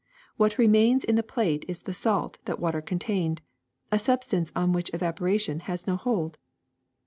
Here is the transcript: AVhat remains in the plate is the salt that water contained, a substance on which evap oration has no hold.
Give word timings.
AVhat 0.39 0.57
remains 0.57 1.03
in 1.03 1.13
the 1.13 1.21
plate 1.21 1.63
is 1.67 1.83
the 1.83 1.93
salt 1.93 2.39
that 2.45 2.59
water 2.59 2.81
contained, 2.81 3.39
a 3.91 3.99
substance 3.99 4.51
on 4.55 4.73
which 4.73 4.91
evap 4.93 5.17
oration 5.19 5.59
has 5.61 5.85
no 5.85 5.95
hold. 5.95 6.39